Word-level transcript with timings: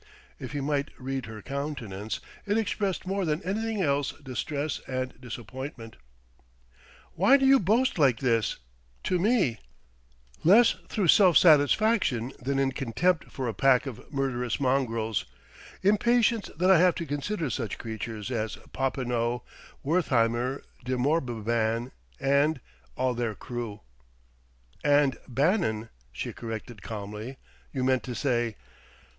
If 0.39 0.53
he 0.53 0.61
might 0.61 0.89
read 0.97 1.27
her 1.27 1.43
countenance, 1.43 2.21
it 2.47 2.57
expressed 2.57 3.05
more 3.05 3.23
than 3.23 3.43
anything 3.43 3.83
else 3.83 4.13
distress 4.13 4.81
and 4.87 5.13
disappointment. 5.21 5.95
"Why 7.13 7.37
do 7.37 7.45
you 7.45 7.59
boast 7.59 7.99
like 7.99 8.17
this 8.17 8.57
to 9.03 9.19
me?" 9.19 9.59
"Less 10.43 10.73
through 10.89 11.09
self 11.09 11.37
satisfaction 11.37 12.33
than 12.39 12.57
in 12.57 12.71
contempt 12.71 13.25
for 13.31 13.47
a 13.47 13.53
pack 13.53 13.85
of 13.85 14.11
murderous 14.11 14.59
mongrels 14.59 15.25
impatience 15.83 16.49
that 16.57 16.71
I 16.71 16.79
have 16.79 16.95
to 16.95 17.05
consider 17.05 17.51
such 17.51 17.77
creatures 17.77 18.31
as 18.31 18.55
Popinot, 18.73 19.41
Wertheimer, 19.83 20.63
De 20.83 20.97
Morbihan 20.97 21.91
and 22.19 22.59
all 22.97 23.13
their 23.13 23.35
crew." 23.35 23.81
"And 24.83 25.15
Bannon," 25.27 25.89
she 26.11 26.33
corrected 26.33 26.81
calmly 26.81 27.37
"you 27.71 27.83
meant 27.83 28.01
to 28.05 28.15
say!" 28.15 28.55